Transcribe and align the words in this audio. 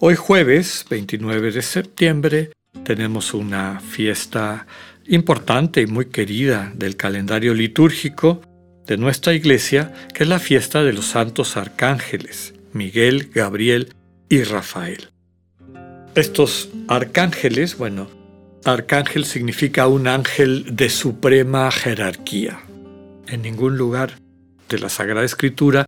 Hoy 0.00 0.16
jueves 0.16 0.84
29 0.90 1.52
de 1.52 1.62
septiembre 1.62 2.50
tenemos 2.84 3.32
una 3.32 3.78
fiesta 3.78 4.66
importante 5.06 5.82
y 5.82 5.86
muy 5.86 6.06
querida 6.06 6.72
del 6.74 6.96
calendario 6.96 7.54
litúrgico 7.54 8.40
de 8.86 8.96
nuestra 8.96 9.34
iglesia, 9.34 9.92
que 10.12 10.24
es 10.24 10.28
la 10.28 10.40
fiesta 10.40 10.82
de 10.82 10.92
los 10.92 11.06
santos 11.06 11.56
arcángeles, 11.56 12.54
Miguel, 12.72 13.30
Gabriel 13.32 13.94
y 14.28 14.42
Rafael. 14.42 15.10
Estos 16.16 16.70
arcángeles, 16.88 17.78
bueno, 17.78 18.10
Arcángel 18.64 19.26
significa 19.26 19.86
un 19.86 20.08
ángel 20.08 20.74
de 20.74 20.88
suprema 20.88 21.70
jerarquía. 21.70 22.60
En 23.28 23.42
ningún 23.42 23.76
lugar 23.76 24.14
de 24.68 24.78
la 24.78 24.88
Sagrada 24.88 25.24
Escritura 25.24 25.86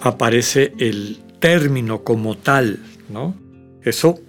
aparece 0.00 0.72
el 0.78 1.18
término 1.40 2.04
como 2.04 2.36
tal, 2.36 2.78
¿no? 3.08 3.47
Eso, 3.88 4.20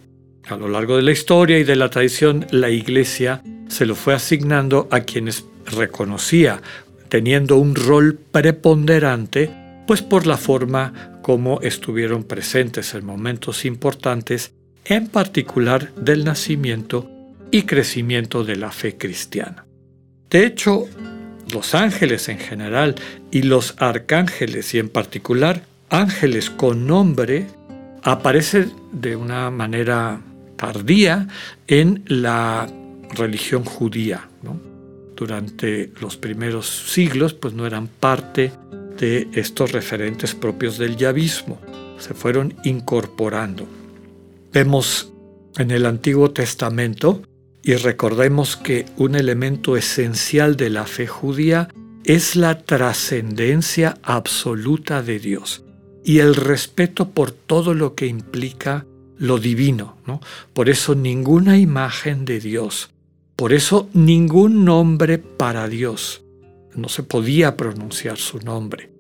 a 0.48 0.56
lo 0.56 0.68
largo 0.68 0.96
de 0.96 1.04
la 1.04 1.12
historia 1.12 1.60
y 1.60 1.64
de 1.64 1.76
la 1.76 1.90
tradición, 1.90 2.48
la 2.52 2.70
Iglesia 2.70 3.44
se 3.68 3.86
lo 3.86 3.96
fue 3.96 4.14
asignando 4.14 4.88
a 4.90 5.02
quienes 5.02 5.46
reconocía 5.66 6.62
teniendo 7.10 7.58
un 7.58 7.76
rol 7.76 8.18
preponderante, 8.32 9.52
pues 9.86 10.02
por 10.02 10.28
la 10.28 10.38
forma 10.38 11.20
como 11.22 11.60
estuvieron 11.62 12.24
presentes 12.24 12.94
en 12.94 13.06
momentos 13.06 13.66
importantes, 13.66 14.54
en 14.86 15.08
particular 15.08 15.94
del 15.96 16.24
nacimiento 16.24 17.10
y 17.52 17.64
crecimiento 17.64 18.44
de 18.44 18.56
la 18.56 18.72
fe 18.72 18.96
cristiana. 18.98 19.66
De 20.30 20.46
hecho, 20.46 20.88
los 21.52 21.74
ángeles 21.74 22.30
en 22.30 22.38
general 22.38 22.96
y 23.32 23.42
los 23.42 23.74
arcángeles 23.78 24.74
y 24.76 24.80
en 24.80 24.90
particular 24.90 25.64
ángeles 25.90 26.52
con 26.52 26.86
nombre 26.86 27.48
aparecen 28.04 28.74
de 28.92 29.16
una 29.16 29.50
manera 29.50 30.22
tardía 30.56 31.28
en 31.68 32.04
la 32.08 32.68
religión 33.16 33.64
judía. 33.64 34.26
Durante 35.16 35.92
los 36.00 36.16
primeros 36.16 36.68
siglos 36.94 37.34
pues 37.34 37.54
no 37.54 37.68
eran 37.68 37.88
parte 37.88 38.54
de 38.98 39.28
estos 39.34 39.74
referentes 39.74 40.34
propios 40.34 40.78
del 40.78 40.96
yavismo, 40.96 41.60
se 41.98 42.14
fueron 42.14 42.56
incorporando. 42.64 43.68
Vemos 44.54 45.12
en 45.58 45.72
el 45.72 45.86
Antiguo 45.86 46.32
Testamento 46.32 47.22
y 47.62 47.74
recordemos 47.76 48.56
que 48.56 48.86
un 48.96 49.16
elemento 49.16 49.76
esencial 49.76 50.56
de 50.56 50.70
la 50.70 50.86
fe 50.86 51.06
judía 51.06 51.68
es 52.06 52.38
la 52.38 52.60
trascendencia 52.60 53.98
absoluta 54.04 55.02
de 55.02 55.20
Dios 55.20 55.64
y 56.04 56.20
el 56.20 56.36
respeto 56.36 57.10
por 57.10 57.32
todo 57.32 57.74
lo 57.74 57.96
que 57.96 58.08
implica 58.08 58.86
lo 59.18 59.38
divino. 59.38 59.98
¿no? 60.06 60.22
Por 60.54 60.70
eso 60.70 60.96
ninguna 60.96 61.58
imagen 61.58 62.26
de 62.26 62.40
Dios, 62.40 62.92
por 63.36 63.54
eso 63.54 63.90
ningún 63.94 64.66
nombre 64.66 65.18
para 65.18 65.68
Dios. 65.68 66.24
No 66.76 66.90
se 66.90 67.04
podía 67.04 67.58
pronunciar 67.58 68.18
su 68.18 68.40
nombre. 68.40 68.92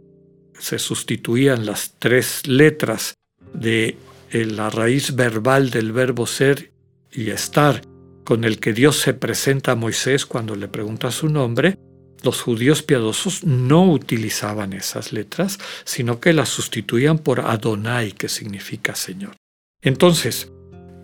Se 0.59 0.79
sustituían 0.79 1.65
las 1.65 1.95
tres 1.99 2.45
letras 2.47 3.15
de 3.53 3.97
la 4.31 4.69
raíz 4.69 5.15
verbal 5.15 5.69
del 5.69 5.91
verbo 5.91 6.27
ser 6.27 6.71
y 7.11 7.29
estar 7.29 7.81
con 8.23 8.43
el 8.43 8.59
que 8.59 8.73
Dios 8.73 8.99
se 8.99 9.13
presenta 9.13 9.71
a 9.71 9.75
Moisés 9.75 10.25
cuando 10.25 10.55
le 10.55 10.67
pregunta 10.67 11.09
su 11.11 11.29
nombre, 11.29 11.79
los 12.23 12.41
judíos 12.41 12.83
piadosos 12.83 13.43
no 13.43 13.91
utilizaban 13.91 14.73
esas 14.73 15.13
letras, 15.13 15.59
sino 15.83 16.19
que 16.19 16.33
las 16.33 16.49
sustituían 16.49 17.19
por 17.19 17.41
Adonai, 17.41 18.11
que 18.11 18.29
significa 18.29 18.95
Señor. 18.95 19.35
Entonces, 19.81 20.51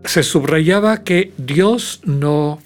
se 0.03 0.23
subrayaba 0.23 1.03
que 1.03 1.31
Dios 1.37 2.01
no 2.03 2.61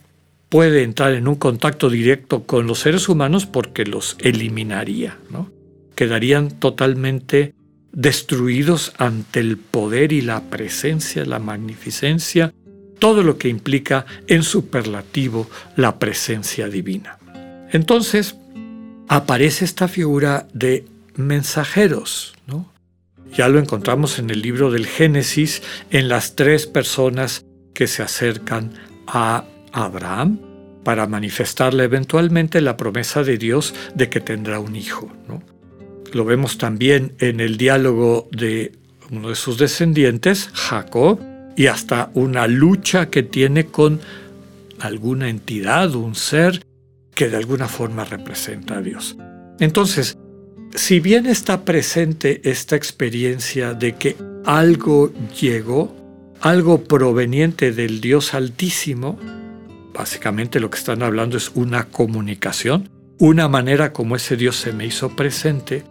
puede 0.49 0.83
entrar 0.83 1.13
en 1.13 1.27
un 1.27 1.35
contacto 1.35 1.89
directo 1.89 2.43
con 2.43 2.65
los 2.65 2.79
seres 2.79 3.07
humanos 3.07 3.45
porque 3.45 3.85
los 3.85 4.17
eliminaría, 4.19 5.17
¿no? 5.29 5.51
Quedarían 5.95 6.59
totalmente 6.59 7.53
destruidos 7.91 8.93
ante 8.97 9.39
el 9.39 9.57
poder 9.57 10.11
y 10.11 10.21
la 10.21 10.41
presencia, 10.49 11.25
la 11.25 11.39
magnificencia 11.39 12.53
todo 12.99 13.23
lo 13.23 13.37
que 13.37 13.47
implica 13.47 14.05
en 14.27 14.43
superlativo 14.43 15.49
la 15.77 15.97
presencia 15.97 16.67
divina. 16.67 17.18
Entonces, 17.71 18.35
aparece 19.07 19.65
esta 19.65 19.87
figura 19.87 20.47
de 20.53 20.85
mensajeros, 21.15 22.33
¿no? 22.47 22.71
Ya 23.35 23.47
lo 23.47 23.59
encontramos 23.59 24.17
en 24.17 24.29
el 24.29 24.41
libro 24.41 24.71
del 24.71 24.87
Génesis 24.87 25.61
en 25.91 26.09
las 26.09 26.35
tres 26.35 26.65
personas 26.65 27.45
que 27.73 27.87
se 27.87 28.01
acercan 28.01 28.73
a 29.07 29.45
Abraham 29.71 30.39
para 30.83 31.05
manifestarle 31.05 31.83
eventualmente 31.83 32.61
la 32.61 32.77
promesa 32.77 33.23
de 33.23 33.37
Dios 33.37 33.75
de 33.93 34.09
que 34.09 34.19
tendrá 34.19 34.59
un 34.59 34.75
hijo. 34.75 35.11
¿no? 35.27 35.43
Lo 36.13 36.25
vemos 36.25 36.57
también 36.57 37.13
en 37.19 37.39
el 37.39 37.57
diálogo 37.57 38.27
de 38.31 38.71
uno 39.11 39.29
de 39.29 39.35
sus 39.35 39.57
descendientes, 39.57 40.49
Jacob, 40.53 41.19
y 41.55 41.67
hasta 41.67 42.09
una 42.13 42.47
lucha 42.47 43.09
que 43.09 43.21
tiene 43.23 43.65
con 43.65 43.99
alguna 44.79 45.29
entidad, 45.29 45.93
un 45.93 46.15
ser 46.15 46.61
que 47.19 47.27
de 47.27 47.35
alguna 47.35 47.67
forma 47.67 48.05
representa 48.05 48.77
a 48.77 48.81
Dios. 48.81 49.17
Entonces, 49.59 50.17
si 50.73 51.01
bien 51.01 51.25
está 51.25 51.65
presente 51.65 52.39
esta 52.49 52.77
experiencia 52.77 53.73
de 53.73 53.95
que 53.95 54.15
algo 54.45 55.11
llegó, 55.37 55.93
algo 56.39 56.85
proveniente 56.85 57.73
del 57.73 57.99
Dios 57.99 58.33
Altísimo, 58.33 59.19
básicamente 59.93 60.61
lo 60.61 60.69
que 60.69 60.77
están 60.77 61.03
hablando 61.03 61.35
es 61.35 61.51
una 61.55 61.87
comunicación, 61.87 62.87
una 63.17 63.49
manera 63.49 63.91
como 63.91 64.15
ese 64.15 64.37
Dios 64.37 64.55
se 64.55 64.71
me 64.71 64.85
hizo 64.85 65.13
presente, 65.17 65.83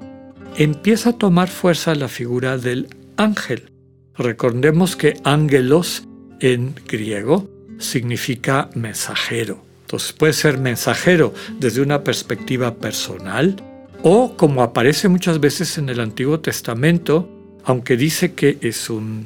empieza 0.56 1.10
a 1.10 1.18
tomar 1.18 1.48
fuerza 1.50 1.94
la 1.94 2.08
figura 2.08 2.56
del 2.56 2.88
ángel. 3.18 3.70
Recordemos 4.16 4.96
que 4.96 5.20
ángelos 5.24 6.08
en 6.40 6.74
griego 6.86 7.50
significa 7.78 8.70
mensajero. 8.74 9.67
Entonces 9.88 10.12
puede 10.12 10.34
ser 10.34 10.58
mensajero 10.58 11.32
desde 11.58 11.80
una 11.80 12.04
perspectiva 12.04 12.74
personal 12.74 13.56
o 14.02 14.36
como 14.36 14.62
aparece 14.62 15.08
muchas 15.08 15.40
veces 15.40 15.78
en 15.78 15.88
el 15.88 16.00
Antiguo 16.00 16.40
Testamento, 16.40 17.26
aunque 17.64 17.96
dice 17.96 18.34
que 18.34 18.58
es 18.60 18.90
un, 18.90 19.24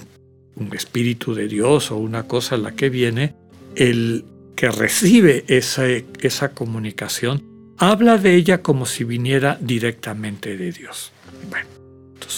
espíritu 0.73 1.35
de 1.35 1.49
Dios 1.49 1.91
o 1.91 1.97
una 1.97 2.29
cosa 2.29 2.57
la 2.57 2.77
que 2.77 2.91
viene, 2.91 3.35
el 3.75 4.25
que 4.55 4.71
recibe 4.71 5.45
esa, 5.49 5.85
esa 5.89 6.51
comunicación 6.51 7.43
habla 7.79 8.17
de 8.17 8.37
ella 8.37 8.63
como 8.63 8.87
si 8.87 9.03
viniera 9.03 9.59
directamente 9.61 10.57
de 10.57 10.71
Dios. 10.71 11.11
Bueno, 11.51 11.67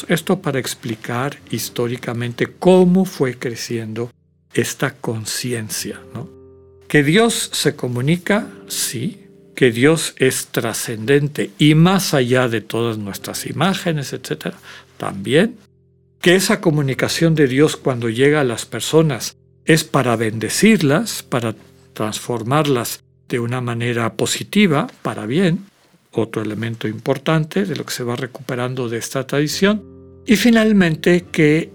esto 0.08 0.40
para 0.40 0.58
explicar 0.58 1.36
históricamente 1.50 2.46
cómo 2.58 3.04
fue 3.04 3.38
creciendo 3.38 4.10
esta 4.54 4.94
conciencia. 4.94 6.00
¿no? 6.14 6.43
Que 6.88 7.02
Dios 7.02 7.50
se 7.52 7.74
comunica, 7.76 8.48
sí, 8.68 9.24
que 9.54 9.70
Dios 9.70 10.14
es 10.18 10.48
trascendente 10.48 11.50
y 11.58 11.74
más 11.74 12.14
allá 12.14 12.48
de 12.48 12.60
todas 12.60 12.98
nuestras 12.98 13.46
imágenes, 13.46 14.12
etc., 14.12 14.54
también. 14.96 15.56
Que 16.20 16.34
esa 16.34 16.60
comunicación 16.60 17.34
de 17.34 17.46
Dios 17.46 17.76
cuando 17.76 18.08
llega 18.08 18.40
a 18.40 18.44
las 18.44 18.66
personas 18.66 19.36
es 19.64 19.84
para 19.84 20.16
bendecirlas, 20.16 21.22
para 21.22 21.54
transformarlas 21.92 23.02
de 23.28 23.38
una 23.38 23.60
manera 23.60 24.14
positiva, 24.14 24.86
para 25.02 25.26
bien, 25.26 25.66
otro 26.12 26.42
elemento 26.42 26.86
importante 26.88 27.64
de 27.64 27.76
lo 27.76 27.84
que 27.84 27.92
se 27.92 28.04
va 28.04 28.16
recuperando 28.16 28.88
de 28.88 28.98
esta 28.98 29.26
tradición. 29.26 29.82
Y 30.26 30.36
finalmente 30.36 31.26
que, 31.30 31.72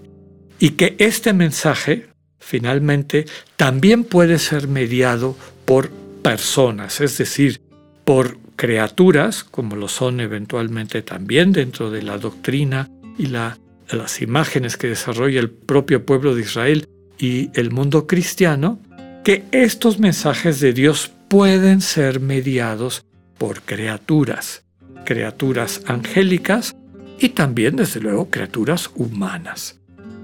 y 0.58 0.70
que 0.70 0.96
este 0.98 1.32
mensaje, 1.32 2.08
finalmente, 2.40 3.26
también 3.56 4.04
puede 4.04 4.38
ser 4.38 4.66
mediado 4.66 5.36
por 5.64 5.90
personas, 6.22 7.00
es 7.00 7.16
decir, 7.18 7.60
por 8.04 8.38
criaturas, 8.56 9.44
como 9.44 9.76
lo 9.76 9.88
son 9.88 10.20
eventualmente 10.20 11.02
también 11.02 11.52
dentro 11.52 11.90
de 11.90 12.02
la 12.02 12.18
doctrina 12.18 12.90
y 13.16 13.26
la, 13.26 13.58
las 13.88 14.20
imágenes 14.20 14.76
que 14.76 14.88
desarrolla 14.88 15.40
el 15.40 15.50
propio 15.50 16.04
pueblo 16.04 16.34
de 16.34 16.42
Israel 16.42 16.88
y 17.18 17.50
el 17.58 17.70
mundo 17.70 18.06
cristiano, 18.06 18.80
que 19.24 19.44
estos 19.52 19.98
mensajes 19.98 20.60
de 20.60 20.72
Dios 20.72 21.10
pueden 21.28 21.80
ser 21.80 22.20
mediados 22.20 23.04
por 23.38 23.62
criaturas, 23.62 24.64
criaturas 25.04 25.82
angélicas 25.86 26.74
y 27.18 27.30
también, 27.30 27.76
desde 27.76 28.00
luego, 28.00 28.30
criaturas 28.30 28.90
humanas. 28.94 29.79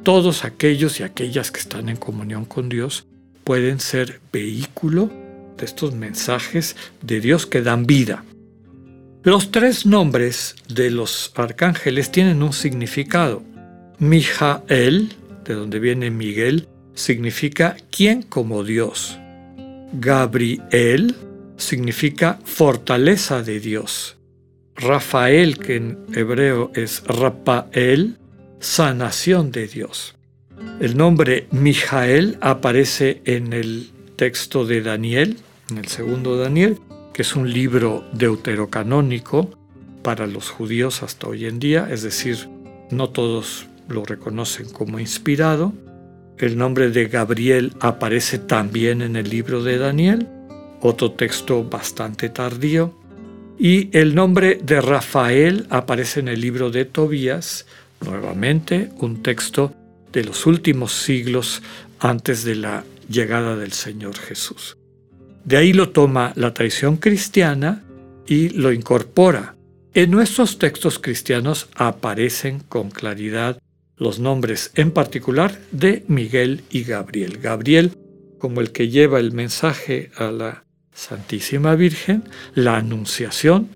Todos 0.07 0.45
aquellos 0.45 1.01
y 1.01 1.03
aquellas 1.03 1.51
que 1.51 1.59
están 1.59 1.89
en 1.89 1.97
comunión 1.97 2.45
con 2.45 2.69
Dios 2.69 3.09
pueden 3.43 3.81
ser 3.81 4.21
vehículo 4.33 5.11
de 5.59 5.65
estos 5.65 5.97
mensajes 5.97 6.77
de 7.03 7.21
Dios 7.21 7.45
que 7.45 7.61
dan 7.61 7.87
vida. 7.89 8.25
Los 9.25 9.51
tres 9.51 9.85
nombres 9.85 10.55
de 10.69 10.93
los 10.93 11.33
arcángeles 11.35 12.13
tienen 12.13 12.45
un 12.45 12.53
significado. 12.53 13.43
Mijael, 13.99 15.13
de 15.45 15.55
donde 15.55 15.81
viene 15.81 16.13
Miguel, 16.13 16.69
significa 16.95 17.77
quien 17.91 18.23
como 18.23 18.63
Dios. 18.63 19.19
Gabriel 19.93 21.17
significa 21.57 22.39
fortaleza 22.45 23.43
de 23.43 23.59
Dios. 23.59 24.19
Rafael, 24.77 25.59
que 25.59 25.75
en 25.75 25.99
hebreo 26.15 26.71
es 26.77 27.03
Rapael, 27.09 28.19
sanación 28.61 29.53
de 29.53 29.67
Dios. 29.67 30.15
El 30.81 30.97
nombre 30.97 31.47
Mijael 31.51 32.39
aparece 32.41 33.23
en 33.25 33.53
el 33.53 33.91
texto 34.17 34.65
de 34.65 34.83
Daniel, 34.83 35.37
en 35.71 35.79
el 35.79 35.89
segundo 35.89 36.37
Daniel, 36.37 36.79
que 37.13 37.23
es 37.23 37.37
un 37.37 37.53
libro 37.53 38.05
deuterocanónico 38.13 39.51
para 40.03 40.27
los 40.27 40.51
judíos 40.51 41.03
hasta 41.03 41.27
hoy 41.27 41.47
en 41.47 41.59
día, 41.59 41.89
es 41.91 42.03
decir, 42.03 42.49
no 42.91 43.11
todos 43.11 43.67
lo 43.89 44.05
reconocen 44.05 44.71
como 44.71 44.99
inspirado. 45.01 45.73
El 46.39 46.57
nombre 46.57 46.91
de 46.91 47.07
Gabriel 47.07 47.73
aparece 47.81 48.39
también 48.39 49.03
en 49.03 49.17
el 49.17 49.29
libro 49.29 49.63
de 49.63 49.79
Daniel, 49.79 50.29
otro 50.81 51.13
texto 51.13 51.65
bastante 51.65 52.29
tardío. 52.29 52.95
Y 53.59 53.89
el 53.97 54.15
nombre 54.15 54.61
de 54.63 54.83
Rafael 54.83 55.67
aparece 55.71 56.21
en 56.21 56.29
el 56.29 56.41
libro 56.41 56.71
de 56.71 56.85
Tobías, 56.85 57.65
nuevamente 58.01 58.91
un 58.99 59.23
texto 59.23 59.75
de 60.13 60.25
los 60.25 60.47
últimos 60.47 60.93
siglos 60.93 61.63
antes 61.99 62.45
de 62.45 62.57
la 62.57 62.85
llegada 63.09 63.57
del 63.57 63.73
Señor 63.73 64.17
Jesús. 64.17 64.77
De 65.45 65.57
ahí 65.57 65.73
lo 65.73 65.91
toma 65.91 66.33
la 66.35 66.53
tradición 66.55 66.97
cristiana 66.97 67.85
y 68.27 68.49
lo 68.51 68.73
incorpora. 68.73 69.55
En 69.95 70.11
nuestros 70.11 70.59
textos 70.59 70.99
cristianos 70.99 71.69
aparecen 71.75 72.61
con 72.61 72.91
claridad 72.91 73.59
los 73.97 74.19
nombres 74.19 74.73
en 74.75 74.91
particular 74.91 75.59
de 75.71 76.05
Miguel 76.09 76.63
y 76.71 76.83
Gabriel. 76.83 77.39
Gabriel 77.39 77.93
como 78.39 78.61
el 78.61 78.73
que 78.73 78.89
lleva 78.89 79.19
el 79.19 79.33
mensaje 79.33 80.11
a 80.17 80.31
la 80.31 80.65
Santísima 80.93 81.75
Virgen, 81.75 82.25
la 82.55 82.77
Anunciación, 82.77 83.71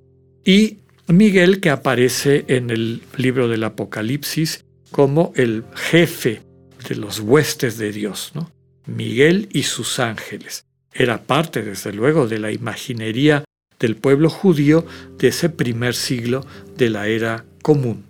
y 0.44 0.78
Miguel 1.12 1.60
que 1.60 1.70
aparece 1.70 2.44
en 2.48 2.70
el 2.70 3.02
libro 3.16 3.48
del 3.48 3.64
Apocalipsis 3.64 4.64
como 4.90 5.32
el 5.36 5.64
jefe 5.74 6.42
de 6.88 6.96
los 6.96 7.20
huestes 7.20 7.78
de 7.78 7.92
Dios, 7.92 8.32
¿no? 8.34 8.50
Miguel 8.86 9.48
y 9.52 9.64
sus 9.64 9.98
ángeles 10.00 10.64
era 10.92 11.22
parte, 11.22 11.62
desde 11.62 11.92
luego, 11.92 12.26
de 12.26 12.38
la 12.38 12.50
imaginería 12.50 13.44
del 13.78 13.96
pueblo 13.96 14.28
judío 14.28 14.84
de 15.18 15.28
ese 15.28 15.48
primer 15.48 15.94
siglo 15.94 16.44
de 16.76 16.90
la 16.90 17.06
era 17.06 17.44
común. 17.62 18.04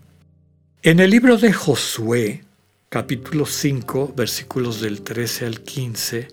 En 0.82 0.99
el 0.99 1.11
libro 1.11 1.37
de 1.37 1.52
Josué, 1.52 2.44
capítulo 2.88 3.47
5, 3.47 4.14
versículos 4.17 4.81
del 4.81 5.02
13 5.02 5.47
al 5.47 5.61
15, 5.61 6.29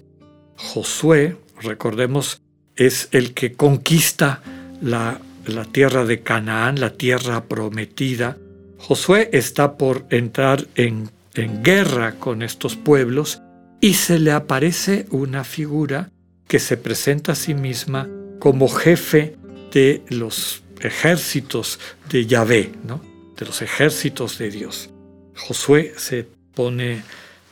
Josué, 0.55 1.35
recordemos, 1.61 2.41
es 2.75 3.09
el 3.11 3.33
que 3.33 3.53
conquista 3.53 4.41
la, 4.81 5.19
la 5.47 5.65
tierra 5.65 6.05
de 6.05 6.21
Canaán, 6.21 6.79
la 6.79 6.93
tierra 6.93 7.45
prometida. 7.45 8.37
Josué 8.77 9.29
está 9.33 9.77
por 9.77 10.05
entrar 10.09 10.67
en, 10.75 11.09
en 11.33 11.63
guerra 11.63 12.15
con 12.19 12.41
estos 12.41 12.75
pueblos 12.75 13.41
y 13.81 13.93
se 13.93 14.19
le 14.19 14.31
aparece 14.31 15.05
una 15.11 15.43
figura 15.43 16.09
que 16.47 16.59
se 16.59 16.77
presenta 16.77 17.33
a 17.33 17.35
sí 17.35 17.53
misma 17.53 18.09
como 18.39 18.67
jefe 18.67 19.35
de 19.71 20.03
los 20.09 20.63
ejércitos 20.81 21.79
de 22.09 22.25
Yahvé, 22.25 22.71
¿no? 22.85 23.01
de 23.37 23.45
los 23.45 23.61
ejércitos 23.61 24.37
de 24.37 24.49
Dios. 24.49 24.89
Josué 25.35 25.93
se 25.97 26.27
pone, 26.53 27.03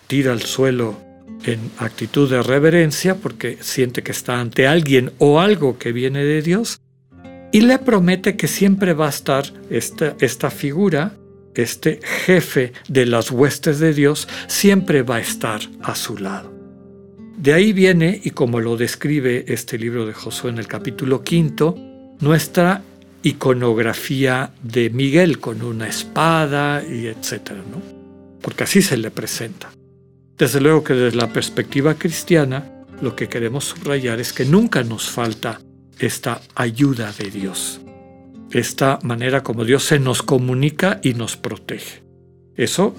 tira 0.08 0.32
al 0.32 0.42
suelo 0.42 1.00
en 1.44 1.60
actitud 1.78 2.30
de 2.30 2.42
reverencia 2.42 3.16
porque 3.16 3.58
siente 3.62 4.04
que 4.04 4.12
está 4.12 4.40
ante 4.40 4.68
alguien 4.68 5.12
o 5.20 5.40
algo 5.40 5.78
que 5.78 5.92
viene 5.92 6.24
de 6.24 6.42
Dios 6.42 6.80
y 7.56 7.62
le 7.62 7.80
promete 7.80 8.36
que 8.36 8.50
siempre 8.50 8.94
va 8.94 9.06
a 9.06 9.12
estar 9.12 9.46
esta, 9.70 10.18
esta 10.20 10.52
figura, 10.52 11.16
este 11.54 12.02
jefe 12.04 12.74
de 12.90 13.06
las 13.06 13.32
huestes 13.32 13.80
de 13.80 13.94
Dios, 13.94 14.28
siempre 14.48 15.04
va 15.04 15.16
a 15.16 15.22
estar 15.22 15.62
a 15.82 15.96
su 15.96 16.18
lado. 16.18 16.54
De 17.38 17.54
ahí 17.54 17.72
viene, 17.72 18.20
y 18.22 18.32
como 18.32 18.60
lo 18.60 18.76
describe 18.76 19.46
este 19.48 19.78
libro 19.78 20.06
de 20.06 20.12
Josué 20.12 20.50
en 20.50 20.58
el 20.58 20.68
capítulo 20.68 21.24
quinto, 21.24 21.78
nuestra 22.20 22.84
iconografía 23.24 24.52
de 24.62 24.90
Miguel 24.90 25.40
con 25.40 25.62
una 25.62 25.88
espada 25.88 26.84
y 26.84 27.08
etcétera, 27.08 27.64
¿no? 27.72 27.82
Porque 28.42 28.66
así 28.66 28.82
se 28.82 28.98
le 28.98 29.12
presenta. 29.12 29.72
Desde 30.38 30.60
luego 30.60 30.84
que 30.84 30.94
desde 30.94 31.16
la 31.16 31.32
perspectiva 31.32 31.94
cristiana, 31.94 32.70
lo 33.02 33.16
que 33.16 33.30
queremos 33.30 33.64
subrayar 33.64 34.20
es 34.20 34.34
que 34.34 34.44
nunca 34.44 34.84
nos 34.84 35.10
falta 35.10 35.62
esta 36.00 36.42
ayuda 36.56 37.12
de 37.14 37.30
Dios, 37.32 37.82
esta 38.52 39.00
manera 39.04 39.44
como 39.44 39.66
Dios 39.66 39.84
se 39.84 40.00
nos 40.00 40.22
comunica 40.22 41.00
y 41.04 41.14
nos 41.14 41.38
protege. 41.38 42.04
Eso 42.56 42.96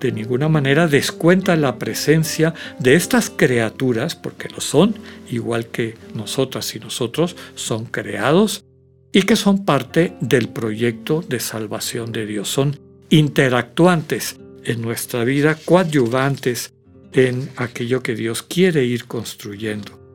de 0.00 0.12
ninguna 0.12 0.48
manera 0.48 0.86
descuenta 0.86 1.56
la 1.56 1.78
presencia 1.78 2.54
de 2.78 2.94
estas 2.94 3.30
criaturas, 3.30 4.14
porque 4.14 4.48
lo 4.48 4.60
son, 4.60 4.94
igual 5.28 5.66
que 5.66 5.96
nosotras 6.14 6.74
y 6.76 6.78
nosotros, 6.78 7.36
son 7.54 7.86
creados 7.86 8.64
y 9.12 9.22
que 9.22 9.36
son 9.36 9.64
parte 9.64 10.14
del 10.20 10.48
proyecto 10.48 11.24
de 11.26 11.40
salvación 11.40 12.12
de 12.12 12.26
Dios. 12.26 12.48
Son 12.48 12.78
interactuantes 13.10 14.38
en 14.64 14.82
nuestra 14.82 15.24
vida, 15.24 15.56
coadyuvantes 15.64 16.72
en 17.12 17.48
aquello 17.56 18.02
que 18.02 18.14
Dios 18.14 18.42
quiere 18.42 18.84
ir 18.84 19.06
construyendo. 19.06 20.07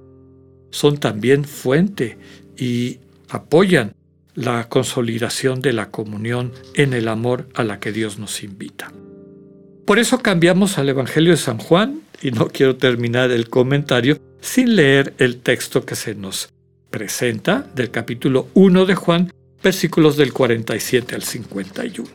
Son 0.74 0.98
también 0.98 1.46
fuente 1.46 2.18
y 2.58 2.98
apoyan 3.30 3.94
la 4.34 4.68
consolidación 4.70 5.62
de 5.62 5.72
la 5.72 5.92
comunión 5.92 6.52
en 6.74 6.94
el 6.94 7.10
amor 7.10 7.48
a 7.54 7.64
la 7.64 7.80
que 7.80 7.92
Dios 7.92 8.18
nos 8.18 8.44
invita. 8.44 8.92
Por 9.86 10.00
eso 10.00 10.24
cambiamos 10.24 10.80
al 10.80 10.90
Evangelio 10.90 11.34
de 11.34 11.38
San 11.38 11.60
Juan 11.60 12.02
y 12.24 12.32
no 12.32 12.48
quiero 12.48 12.76
terminar 12.76 13.30
el 13.30 13.50
comentario 13.50 14.20
sin 14.42 14.76
leer 14.76 15.14
el 15.20 15.42
texto 15.42 15.86
que 15.86 15.96
se 15.96 16.16
nos 16.16 16.50
presenta 16.90 17.70
del 17.76 17.92
capítulo 17.92 18.48
1 18.56 18.88
de 18.88 18.96
Juan, 18.96 19.32
versículos 19.62 20.18
del 20.18 20.34
47 20.34 21.14
al 21.14 21.22
51. 21.22 22.10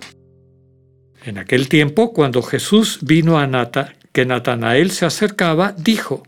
En 1.27 1.39
aquel 1.39 1.69
tiempo, 1.69 2.13
cuando 2.13 2.43
Jesús 2.43 2.99
vino 3.03 3.39
a 3.39 3.47
Nata, 3.47 3.95
que 4.13 4.27
Natanael 4.27 4.91
se 4.91 5.07
acercaba, 5.07 5.77
dijo, 5.79 6.25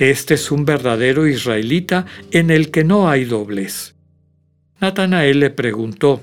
Este 0.00 0.32
es 0.32 0.50
un 0.50 0.64
verdadero 0.64 1.26
israelita 1.26 2.06
en 2.30 2.50
el 2.50 2.70
que 2.70 2.84
no 2.84 3.10
hay 3.10 3.26
doblez. 3.26 3.94
Natanael 4.80 5.40
le 5.40 5.50
preguntó, 5.50 6.22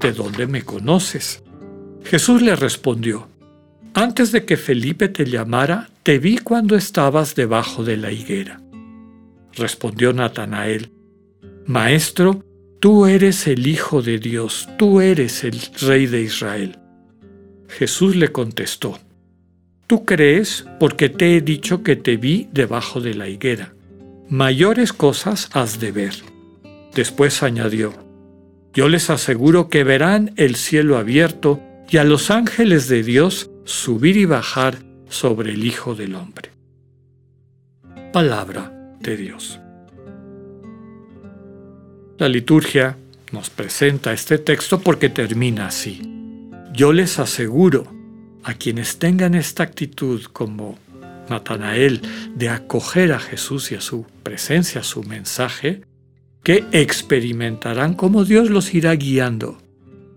¿De 0.00 0.12
dónde 0.12 0.48
me 0.48 0.62
conoces? 0.62 1.44
Jesús 2.02 2.42
le 2.42 2.56
respondió, 2.56 3.28
antes 3.94 4.32
de 4.32 4.44
que 4.44 4.56
Felipe 4.56 5.06
te 5.06 5.26
llamara, 5.26 5.90
te 6.02 6.18
vi 6.18 6.38
cuando 6.38 6.74
estabas 6.74 7.36
debajo 7.36 7.84
de 7.84 7.98
la 7.98 8.10
higuera. 8.10 8.60
Respondió 9.52 10.12
Natanael, 10.12 10.90
Maestro, 11.66 12.44
tú 12.80 13.06
eres 13.06 13.46
el 13.46 13.68
Hijo 13.68 14.02
de 14.02 14.18
Dios, 14.18 14.68
tú 14.76 15.00
eres 15.00 15.44
el 15.44 15.60
Rey 15.80 16.06
de 16.06 16.22
Israel. 16.22 16.80
Jesús 17.68 18.16
le 18.16 18.32
contestó, 18.32 18.98
Tú 19.86 20.04
crees 20.04 20.64
porque 20.80 21.08
te 21.08 21.36
he 21.36 21.40
dicho 21.40 21.82
que 21.82 21.96
te 21.96 22.16
vi 22.16 22.48
debajo 22.52 23.00
de 23.00 23.14
la 23.14 23.28
higuera. 23.28 23.74
Mayores 24.28 24.92
cosas 24.92 25.50
has 25.52 25.78
de 25.78 25.92
ver. 25.92 26.14
Después 26.94 27.42
añadió, 27.42 27.92
Yo 28.72 28.88
les 28.88 29.10
aseguro 29.10 29.68
que 29.68 29.84
verán 29.84 30.32
el 30.36 30.56
cielo 30.56 30.96
abierto 30.96 31.60
y 31.90 31.98
a 31.98 32.04
los 32.04 32.30
ángeles 32.30 32.88
de 32.88 33.02
Dios 33.02 33.50
subir 33.64 34.16
y 34.16 34.24
bajar 34.24 34.78
sobre 35.08 35.52
el 35.52 35.64
Hijo 35.64 35.94
del 35.94 36.14
Hombre. 36.14 36.50
Palabra 38.12 38.96
de 39.00 39.16
Dios. 39.16 39.60
La 42.16 42.28
liturgia 42.28 42.96
nos 43.32 43.50
presenta 43.50 44.12
este 44.12 44.38
texto 44.38 44.80
porque 44.80 45.08
termina 45.08 45.66
así. 45.66 46.00
Yo 46.72 46.92
les 46.92 47.18
aseguro 47.18 47.93
a 48.44 48.54
quienes 48.54 48.98
tengan 48.98 49.34
esta 49.34 49.62
actitud 49.62 50.22
como 50.32 50.78
Natanael, 51.28 52.02
de 52.34 52.48
acoger 52.48 53.12
a 53.12 53.18
Jesús 53.18 53.72
y 53.72 53.74
a 53.74 53.80
su 53.80 54.06
presencia, 54.22 54.82
a 54.82 54.84
su 54.84 55.02
mensaje, 55.02 55.82
que 56.42 56.64
experimentarán 56.72 57.94
cómo 57.94 58.24
Dios 58.24 58.50
los 58.50 58.74
irá 58.74 58.94
guiando, 58.94 59.58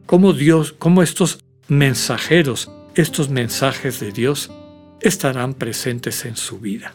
cómo 0.05 0.33
Dios, 0.33 0.73
cómo 0.77 1.01
estos 1.01 1.39
mensajeros, 1.69 2.69
estos 2.95 3.29
mensajes 3.29 3.99
de 3.99 4.11
Dios 4.11 4.51
estarán 4.99 5.53
presentes 5.53 6.25
en 6.25 6.35
su 6.35 6.59
vida. 6.59 6.93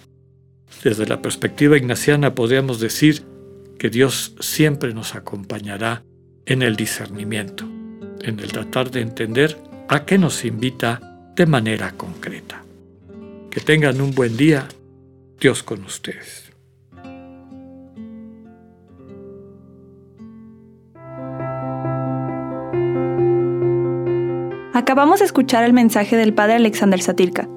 Desde 0.85 1.07
la 1.07 1.23
perspectiva 1.23 1.77
ignaciana 1.77 2.35
podríamos 2.35 2.81
decir 2.81 3.25
que 3.79 3.89
Dios 3.89 4.35
siempre 4.41 4.93
nos 4.93 5.15
acompañará 5.15 6.03
en 6.45 6.63
el 6.63 6.77
discernimiento, 6.77 7.65
en 8.21 8.39
el 8.41 8.53
tratar 8.53 8.91
de 8.91 9.01
entender 9.01 9.57
a 9.89 10.05
qué 10.05 10.19
nos 10.19 10.45
invita 10.45 11.12
de 11.37 11.47
manera 11.47 11.93
concreta. 11.93 12.63
Que 13.51 13.61
tengan 13.61 14.01
un 14.01 14.15
buen 14.15 14.37
día, 14.37 14.69
Dios 15.39 15.63
con 15.63 15.85
ustedes. 15.85 16.53
Acabamos 24.75 25.21
de 25.21 25.27
escuchar 25.27 25.65
el 25.65 25.73
mensaje 25.73 26.17
del 26.17 26.35
Padre 26.35 26.55
Alexander 26.55 27.01
Satirka. 27.01 27.49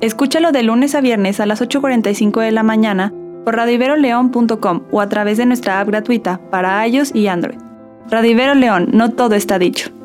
Escúchalo 0.00 0.52
de 0.52 0.62
lunes 0.62 0.94
a 0.94 1.00
viernes 1.00 1.40
a 1.40 1.46
las 1.46 1.62
8.45 1.62 2.42
de 2.42 2.52
la 2.52 2.62
mañana 2.62 3.14
por 3.44 3.56
radiveroleón.com 3.56 4.82
o 4.90 5.00
a 5.00 5.08
través 5.08 5.38
de 5.38 5.46
nuestra 5.46 5.80
app 5.80 5.88
gratuita 5.88 6.40
para 6.50 6.86
iOS 6.86 7.14
y 7.14 7.28
Android. 7.28 7.58
Radivero 8.10 8.54
León, 8.54 8.88
no 8.92 9.12
todo 9.12 9.36
está 9.36 9.58
dicho. 9.58 9.95